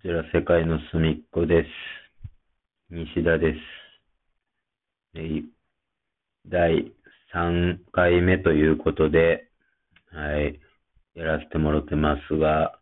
[0.00, 1.68] こちら世界の隅っこです。
[2.88, 3.58] 西田です。
[5.16, 5.42] え
[6.46, 6.92] 第
[7.34, 9.48] 3回目ということで、
[10.12, 10.60] はい、
[11.14, 12.78] やらせてもらってますが、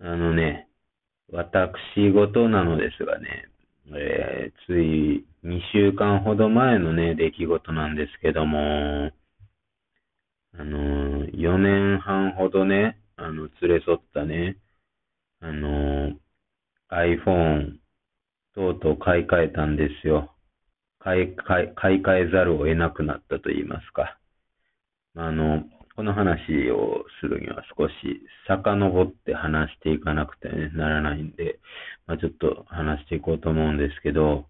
[0.00, 0.66] あのね、
[1.30, 3.46] 私事なのですがね、
[3.94, 9.12] えーつい2週間ほど前のね、出来事なんですけども、
[10.58, 14.56] あのー、4年半ほどね、あの、連れ添ったね、
[15.40, 16.12] あの、
[16.90, 17.78] iPhone
[18.54, 20.34] とうとう買い替えたんですよ。
[20.98, 24.18] 買い買い買い替えざるを得なくなったと言いますか。
[25.14, 25.64] あの、
[25.94, 27.94] この話をするには少し
[28.46, 31.58] 遡って話していかなくて、ならないんで、
[32.06, 34.46] まあ、ちょっと話していこうと思うんですけど、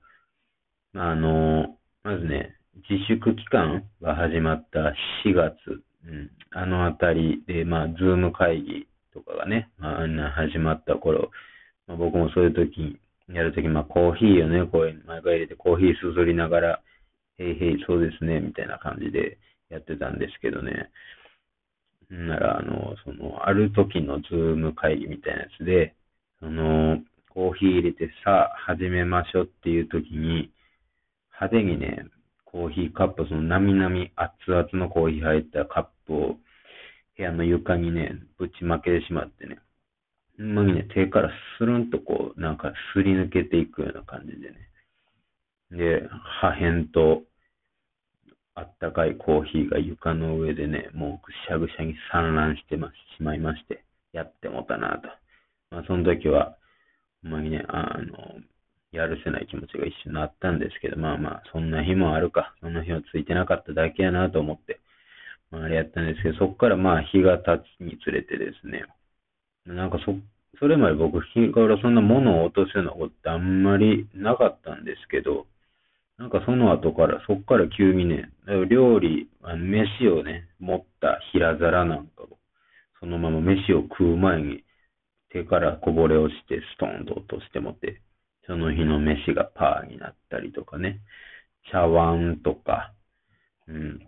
[0.93, 2.57] まあの、まずね、
[2.91, 4.93] 自粛期間が始まった
[5.25, 5.57] 4月、
[6.05, 11.31] うん、あのあたりで、まあ、 Zoom 会議とかがね、まあ、んな始まった頃、
[11.87, 12.99] まあ、僕もそういう時、
[13.33, 16.83] やるとき、まあ、コーヒーをね、こう、毎回入れてコーヒーすすりながら、
[17.39, 19.39] へいへい、そうですね、みたいな感じで
[19.71, 20.91] やってたんですけどね。
[22.11, 25.95] なら、あの、その、ある時の Zoom 会議みたいなやつで、
[26.41, 26.99] その、
[27.31, 30.51] コーヒー入れて、さあ、始めましょうっていう時に、
[31.41, 32.07] 派手にね、
[32.45, 36.37] コーヒーカップ、その、なみなみ熱々のコーヒー入ったカップを、
[37.17, 38.15] 部屋の床にね、
[38.47, 39.59] ぶちまけてしまってね、
[40.39, 44.57] ほんまにね、手からスルンとこう、なんかすり抜けていくような感じでね。
[45.71, 46.09] で、
[46.41, 47.23] 破片と、
[48.59, 55.09] あったかいコーヒーが床の上でね、もうぐしゃぐしゃに散乱してますしまいまして、やってもたなと。
[55.71, 56.57] まあ、その時は、
[57.23, 58.41] ほんまにね、あの、
[58.93, 64.76] やるせない気持ちが一瞬あったんですけど、まあまあ、そんな日もあるか、そんな日はついてなかっただけやなと思って、ま
[65.53, 68.85] あ、れやったんですけど、そこからまあ日が経つにつれてですね、
[69.67, 70.15] なんかそ、
[70.59, 75.47] それまで僕、日頃そんな物を落とすようなことってあんまりなかったんですけど、
[76.19, 78.31] なんかその後から、そこから急にね、
[78.71, 82.39] 料理、あ飯をね、持った平皿なんかを、
[83.01, 84.65] そのまま飯を食う前に
[85.31, 88.03] 手からこぼれ落ちてストーンと落としてもって、
[88.47, 91.01] その日の飯がパーになったりとかね、
[91.73, 92.95] 茶碗とか、
[93.69, 94.06] うん。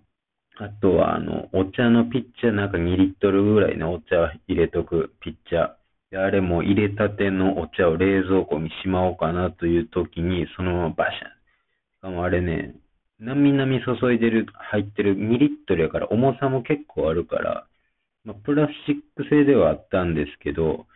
[0.60, 4.16] あとは、あの、お茶のピッチャー、なんか2リットルぐらいのお茶
[4.48, 5.76] 入れとくピッチャー。
[6.10, 11.30] であれも入れたてのお茶を冷蔵庫にしまおうかなという時に、そのままバシャン。
[11.30, 11.34] し
[12.02, 12.74] かもあれね、
[13.20, 17.68] なみなみ注いでる、入ってる2リットルやから重さも結構あるから、
[18.24, 20.86] まあ、プラスチック製ではあったんですけど、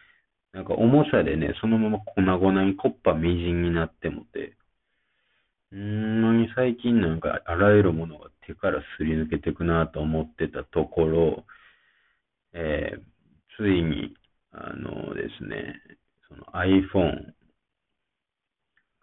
[0.53, 4.57] なんか重さでね、そのまま粉々にコッパみじんになってもて、
[5.73, 5.79] うー
[6.45, 11.45] ん最近なんかあらゆるものが手からすり抜けていくなと思ってたところ、
[12.53, 13.13] えー
[13.57, 14.15] ついに、
[14.51, 15.81] あのですね、
[16.29, 17.33] その iPhone、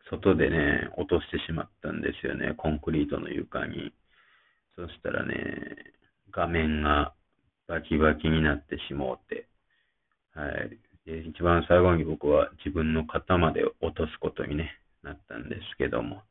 [0.09, 3.93] 外でね、落としてしまったんですよね、コンクリートの床に。
[4.75, 5.93] そしたらね、
[6.31, 7.13] 画面が
[7.67, 9.47] バキバキになってしもうて、
[10.33, 10.79] はい。
[11.05, 16.23] で、一番最後に僕は自分の肩まで落とすことに、ね、なったんですけども、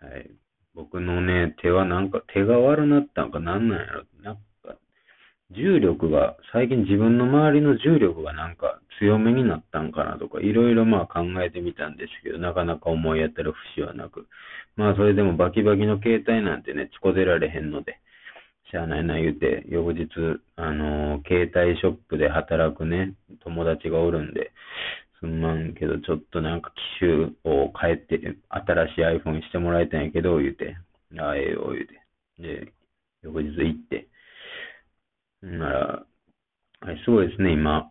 [0.00, 0.30] はい。
[0.76, 4.04] 僕のね、手はなんか、手が悪なったんかなんなんやろ。
[4.22, 4.76] なんか、
[5.50, 14.26] 重力が、最近自分の周りの重力がなんか強めになったんかなとか、いろいろまあ考えてみたんですけど、なかなか思い当たる節はなく、
[14.76, 17.98] まあそれでもバキバキの携帯なんてね、つこ出られへんので、
[18.70, 20.08] しゃあないな言うて、翌日、
[20.56, 24.52] あのー携帯ショップで働くね、友達がおるんで、
[25.20, 30.76] すんまんけど、ちょっとなんか機種を変えて、新しい iPhone してもらいたいんやけど、言うて、
[31.18, 32.02] ああ、ええよ、言うて。
[32.42, 32.72] で、
[33.22, 34.08] 翌日行って、
[35.42, 36.06] なら、
[36.80, 37.90] あれすごいですね、今、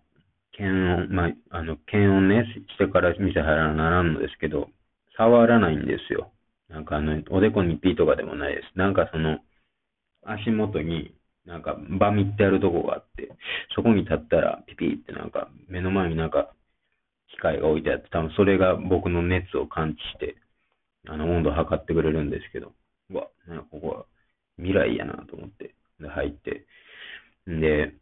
[0.51, 0.71] 検
[1.03, 4.69] 温、まあ、あの、検温ね、してから店入らならんのですけど、
[5.17, 6.31] 触らないんですよ。
[6.69, 8.77] なんかあの、おでこにピーとかでもないです。
[8.77, 9.39] なんかその、
[10.23, 11.15] 足元に、
[11.45, 13.29] なんか、バミってあるとこがあって、
[13.75, 16.54] そこに立ったら、ピピってなんか、目の前になんか、
[17.35, 20.35] 機械が置いてあって、多分それが僕の熱を感知して、
[21.07, 22.73] あの、温度を測ってくれるんですけど、
[23.09, 24.05] うわ、なんかここは
[24.57, 26.65] 未来やなと思って、で、入って、
[27.47, 27.93] で、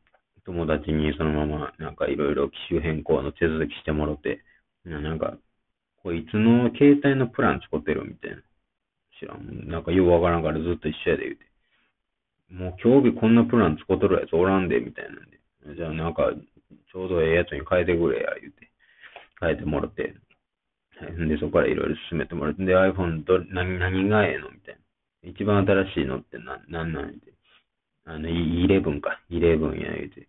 [0.46, 4.44] 友達にそのまま、なんかいろいろ機種変更の手続きしてもろて、
[4.86, 5.38] なんか、
[6.04, 8.38] こいつの携帯のプラン使ってるみたいな。
[9.20, 9.70] 知らん。
[9.70, 11.46] なんかようわからんからずっと一緒やで言うて。
[12.52, 15.40] もう今日日こんなプラン使っとるやつおらんで、みたいなんで。
[15.76, 16.32] じゃあなんか、
[16.92, 18.70] ちょうどええやつに変えてくれや、言うて。
[19.44, 20.16] 変えてもらって。
[20.98, 22.64] はいで、そこからいろいろ進めてもらって。
[22.66, 24.76] で、iPhone ど、何、何がええのみたい
[25.24, 25.30] な。
[25.30, 27.34] 一番新しいのってな、なんなんて。
[28.06, 28.34] あの、い
[28.68, 29.22] 11か。
[29.30, 30.28] 11や、言うて。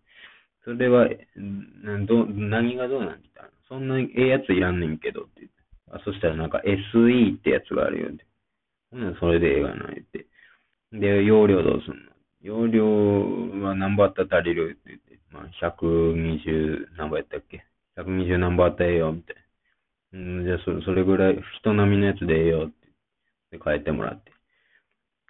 [0.64, 5.56] それは、んど、何がどうなんて言ったら、そんなええやついらんねんけどって言って。
[5.92, 8.26] あ、そしたらなんか SE ってやつがあるよって。
[8.90, 10.26] ほんそれでええがないって。
[10.92, 12.12] で、容量どうすんの？
[12.42, 15.18] 容量は何ぼあったら足りるって言って。
[15.32, 17.64] まあ、120何ぼやったっけ？
[17.96, 19.42] ?120 何ぼあったらええよ、みたいな。
[20.18, 23.56] うん、じゃあそれ、それぐらい、人並みのやつでええよって。
[23.58, 24.32] で、変えてもらって。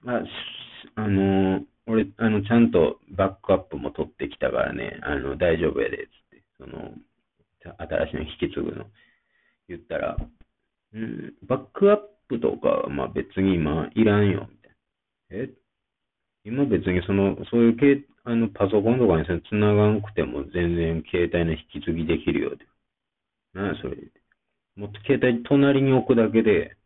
[0.03, 0.23] まあ、
[0.97, 6.43] あのー、俺、あの、ちゃんとバックアップも取ってきたからね、あの、大丈夫やで、つって。
[6.59, 6.95] その、
[7.79, 8.87] 新しいの引き継ぐの。
[9.69, 10.17] 言ったら、
[10.95, 15.45] うん、バックアップとかは、まあ別に今いらんよ、みたいな。
[15.45, 15.51] え？
[16.45, 22.67] 今別にその、そういうけあのパソコンとかに繋がんくても全然携帯の引き継ぎできるよって。
[23.55, 23.97] なやそれ。
[24.77, 26.77] もっと携帯隣に置くだけで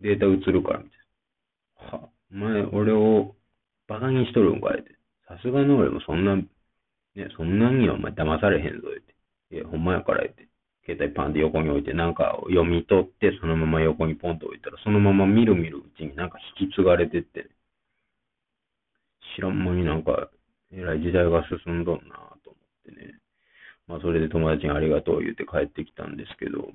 [0.00, 1.98] データ映るから、みたいな。
[1.98, 3.34] は、お前、俺を
[3.88, 4.90] バカにしとるんかいって。
[5.26, 6.46] さすがの俺もそんな、ね、
[7.36, 9.00] そんなにはお前騙されへんぞ、っ
[9.50, 9.56] て。
[9.56, 10.48] いや、ほんまやから、って。
[10.84, 17.48] 携帯パンで横に置いて、なんか読み取って、そのまま横にポンと置いたら、そのまま見る見るうちになんか引き継がれてって、
[19.36, 20.30] 知らん間になんか、
[20.72, 22.14] えらい時代が進んどんな
[22.44, 22.58] と思
[22.90, 23.18] ってね。
[23.86, 26.72] まあ、それで友達にありがとう言って帰ってきたんですけど、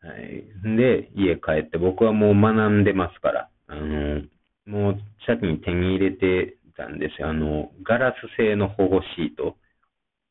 [0.00, 0.44] はい。
[0.76, 4.22] で、家帰って僕はもう学んでますから、あの、
[4.66, 7.30] もう先に手に入れてたんですよ。
[7.30, 9.56] あの、ガラス製の保護シート、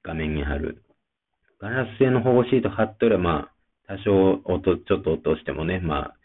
[0.03, 0.83] 画面に貼る。
[1.59, 3.49] ガラス製の保護シート貼っとれば、ま
[3.87, 6.15] あ、多少音、ちょっと落としてもね、まあ、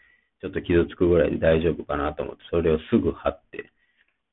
[0.41, 3.48] ちょっと傷つくぐらいで大丈夫かなと思って、それをすぐ貼って、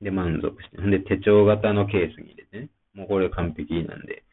[0.01, 0.77] で、満足して。
[0.79, 2.71] で、手帳型のケースに入れてね。
[2.95, 4.25] もうこれ完璧なんで。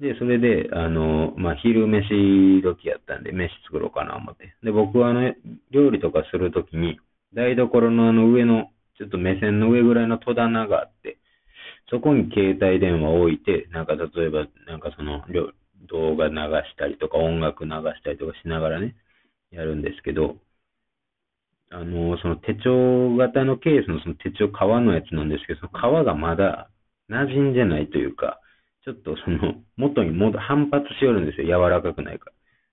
[0.00, 4.54] で、それで、あの、まあ、昼飯時やったんで、飯作ろうかな思って。
[4.62, 5.32] で、僕はあの、
[5.70, 6.98] 料理とかするときに、
[7.34, 11.18] 台所のあの上の、ちょっと目線の上ぐらいの戸棚があって、
[11.88, 15.24] そこに携帯電話を置いて、なんか例えば、なんかその、
[15.88, 16.34] 動画流
[16.68, 18.96] したりとか、音楽流したりとかしながらね、
[19.50, 20.36] やるんですけど、
[21.72, 26.70] あの、その手帳型のケースのその手帳革のやつなんですけど、その革がまだ
[27.10, 28.40] 馴染んでないというか、
[28.84, 31.46] ちょっとその元に戻反発しよるんですよ。
[31.46, 32.30] 柔らかくないか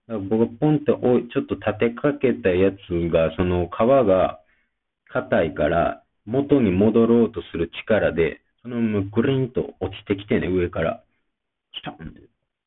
[0.07, 0.15] ら。
[0.15, 2.75] だから僕がポンっておちょっと立てかけたやつ
[3.09, 4.39] が、その皮が
[5.07, 11.03] 硬いから元に戻ろうとする力で、そのままグリンと落ちてきてね、上から。
[11.71, 12.21] 来たんで。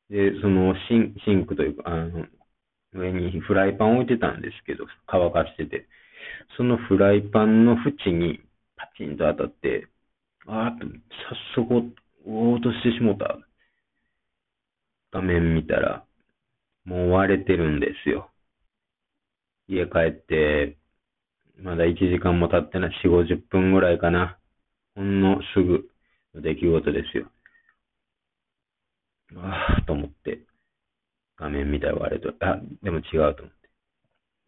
[0.09, 2.25] で、そのシンシンクというか、あの、
[2.93, 5.87] 上にフライパン置いてたんですけど、乾かしてて。
[6.57, 8.39] そのフライパンの縁に
[8.75, 9.87] パチンと当たって、
[10.47, 10.87] あーっと、
[11.55, 13.37] 早速落としてしもた。
[15.11, 16.05] 画面見たら、
[16.85, 18.31] もう割れてるんですよ。
[19.67, 20.77] 家帰って、
[21.57, 24.39] まだ1時間も経ってない、4、50分ぐらいかな。
[24.95, 25.89] ほんのすぐ
[26.35, 27.31] の出来事ですよ。
[29.35, 30.45] ああ、と思って、
[31.37, 32.33] 画面見たら割れと。
[32.45, 33.69] あ、でも違うと思って。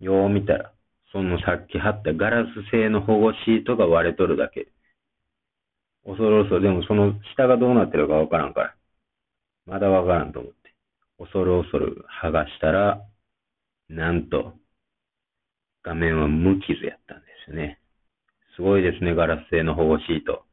[0.06, 0.75] よう見たら、
[1.16, 4.68] そのさっき貼ったガラス製の保護シートが割れとるだけ。
[6.04, 8.76] 恐る恐る、でもその下がどうなってるかわからんから。
[9.66, 10.76] まだわからんと思って。
[11.18, 13.02] 恐る恐る剥がしたら、
[13.88, 14.56] なんと、
[15.84, 17.80] 画面は無傷やったんですよね。
[18.58, 20.44] すごいですね、ガラス製の保護シート。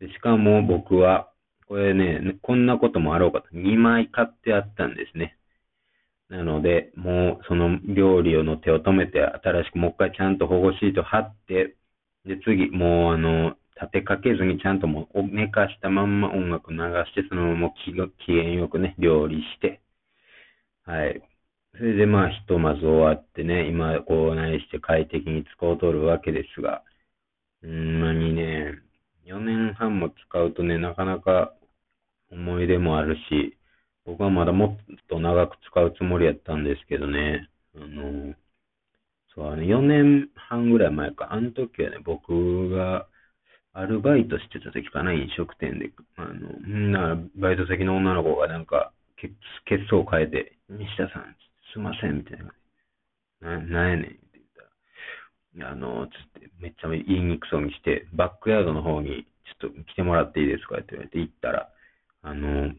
[0.00, 1.30] でしかも僕は、
[1.68, 5.38] これね、こんなこともあろうかと、2枚買ってあったんですね。
[6.28, 11.76] なので、もうその料理の手を止めて、新しくもう一回ちゃんと保護シート貼って、
[12.24, 17.92] で、次、もうあの、立てかけずにちゃんともう寝かしたまんま音楽流して、そのまま機
[18.32, 19.80] 嫌よくね、料理して、
[20.84, 21.22] はい。
[21.76, 26.82] それでまあ、ひとまず終わってね、今、こう何して快適に使うとるわけですが、
[27.62, 28.74] ほんまにね、
[29.24, 31.54] 4年半も使うとね、なかなか
[32.30, 33.58] 思い出もあるし、
[34.06, 38.34] 僕はまだもっと長く使うつもりやったんですけどね、あの、
[39.34, 43.08] そう、ね、4年半ぐらい前か、あの時はね、僕が
[43.74, 49.30] アルバイトしてた時かな、飲食店で、あの、みんな、バイト先の女の子がなんか、血
[49.66, 51.36] 血相を変えて、西田さん、
[51.72, 52.54] すいません、みたいな。
[53.40, 59.26] な、なんやねんって言ったら、あの、つって、めっちゃ言いにくそうにして、バックヤードの方に、
[59.60, 60.76] ちょっと来てもらっていいですか？
[60.78, 61.70] って言われて行ったら、
[62.22, 62.72] あの、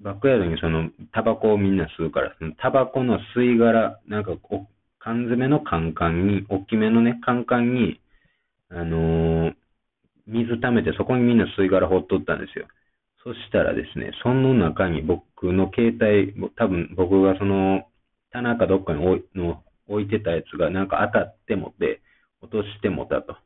[0.00, 8.00] バックヤードにその、タバコをみんな吸うから、そのタバコの吸い殻、なんかこう、缶詰のカンカンに、大きめのね、カンカンに、
[8.70, 9.54] あのー、
[10.26, 12.66] 水溜めてそこにみんな吸い殻放っとったんですよ。
[13.24, 17.88] そしたらですね、その中に僕の携帯、多分僕がその、
[18.30, 22.02] 棚かどっかに置いの置いてたやつがなんか当たってもて、
[22.42, 23.36] 落としてもたと。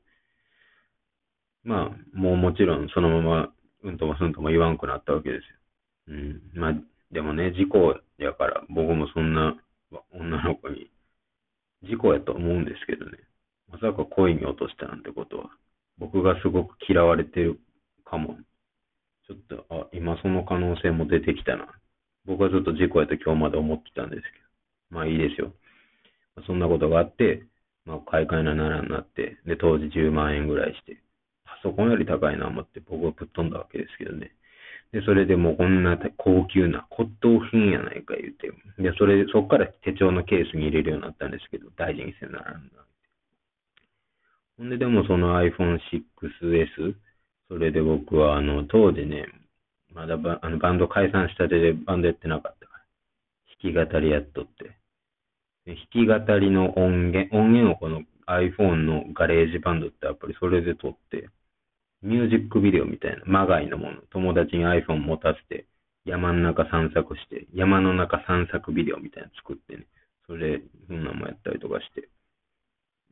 [1.64, 3.48] まあ、もうもちろんそのまま、
[3.84, 5.61] うんともすんとも言わんくなったわけですよ。
[6.08, 6.40] うん。
[6.54, 6.72] まあ、
[7.10, 9.56] でもね、事故やから、僕もそんな
[10.12, 10.90] 女の子に
[11.82, 13.18] 事故やと思うんですけどね。
[13.70, 15.50] まさか恋に落としたなんてことは、
[15.98, 17.58] 僕がすごく嫌われてる
[18.04, 18.36] かも。
[19.26, 21.66] ちょっと、あ、今その可能性も出てきたな。
[22.24, 24.32] 僕はずっと事故やと今日まで思ってたんですけど。
[24.90, 25.52] まあいいですよ。
[26.46, 27.44] そんなことがあって、
[27.84, 31.02] まあ買い替えなならんなって、で、当時10万円ぐらいして、
[31.44, 34.32] パソコンより高いな思って僕はぶっ飛んだわけですけどね。
[34.92, 38.50] で、それでもうこんな高級な骨董品やないか言うて、
[38.82, 42.84] で、それ、そっから手帳のケースに入れるようになったんですけど、大事にせならんな。
[44.58, 46.94] ほんで、でもその iPhone 6S、
[47.48, 49.26] それで僕はあの、当時ね、
[49.94, 52.84] まだバあのバンド解散したてでバンドやってなかったから、
[53.74, 54.76] 弾き語りやっとって。
[55.64, 61.28] で弾き語りの音源、音源をこの iPhone の GarageBand ってアプリ、それで録って、
[62.02, 65.66] ミュージックビデオみたいな、まがいのもの、友達に iPhone 持たせて、
[66.04, 69.86] 山の中散策して、山の中散策ビデオみたいなの作ってね、
[70.26, 72.08] それ、そんなんもやったりとかして。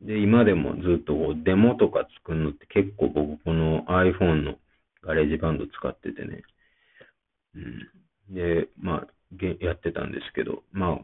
[0.01, 4.55] で、今でもずっとこうデモとか作るのって結構僕この iPhone の
[5.03, 6.43] GarageBand 使っててね。
[7.55, 8.35] うん。
[8.35, 9.07] で、まあ、
[9.61, 10.99] やってたんですけど、ま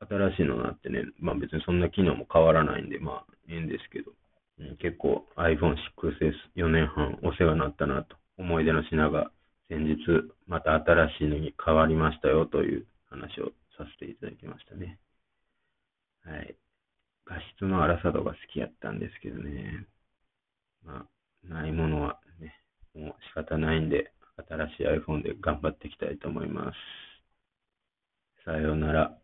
[0.00, 4.12] あ、新しいのになってね、まあ別にそんな機能も変わらないんで、まあ、いいんですけど、
[4.80, 5.76] 結構 iPhone
[6.56, 9.30] 6S4 年半お世話になったなと、思い出の品が
[9.68, 9.96] 先日
[10.46, 14.98] また新しいのに変わりましたよという話をさせていただきましたね。
[16.24, 16.56] はい。
[17.24, 19.86] 画質の荒さ度が好きやったんですけどね。
[20.84, 22.60] まあ、ないものはね、
[22.94, 24.12] もう仕方ないんで、
[24.48, 26.76] 新しい iPhone で頑張っていきたいと思います。
[28.44, 29.21] さようなら。